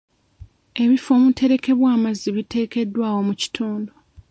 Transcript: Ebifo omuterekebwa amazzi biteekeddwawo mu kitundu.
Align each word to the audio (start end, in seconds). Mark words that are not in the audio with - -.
Ebifo 0.81 1.09
omuterekebwa 1.17 1.87
amazzi 1.95 2.29
biteekeddwawo 2.35 3.19
mu 3.27 3.33
kitundu. 3.41 3.91